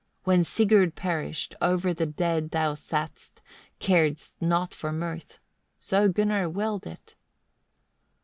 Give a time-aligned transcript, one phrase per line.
[0.23, 3.33] When Sigurd perished, o'er the dead thou satst,
[3.79, 5.37] caredst not for mirth
[5.77, 7.13] so Gunnar willed it.